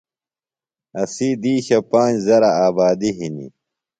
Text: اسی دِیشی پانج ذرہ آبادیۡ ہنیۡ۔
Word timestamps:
اسی 1.01 1.27
دِیشی 1.41 1.79
پانج 1.89 2.15
ذرہ 2.25 2.51
آبادیۡ 2.65 3.15
ہنیۡ۔ 3.17 3.51